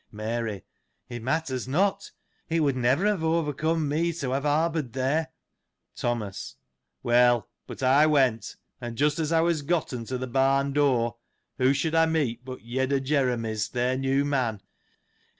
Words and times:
Mary.— 0.11 0.63
It 1.09 1.21
matters 1.21 1.67
not. 1.67 2.09
It 2.49 2.61
would 2.61 2.75
never 2.75 3.05
have 3.05 3.23
overcome 3.23 3.87
me 3.87 4.11
to 4.13 4.31
have 4.31 4.45
harboured 4.45 4.93
there. 4.93 5.27
Thom.as.— 5.95 6.55
Well: 7.03 7.49
but 7.67 7.83
I 7.83 8.07
went, 8.07 8.55
and 8.81 8.97
just 8.97 9.19
as 9.19 9.31
I 9.31 9.41
was 9.41 9.61
gotten 9.61 10.05
to 10.05 10.17
the 10.17 10.25
barn 10.25 10.73
door, 10.73 11.17
whom 11.59 11.73
should 11.73 11.93
I 11.93 12.07
meet, 12.07 12.43
but 12.43 12.63
Yed 12.63 12.91
o' 12.91 12.99
Jeremy's, 12.99 13.69
their 13.69 13.95
new 13.95 14.25
man. 14.25 14.61